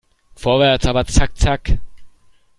[0.35, 1.77] Vorwärts, aber zack zack!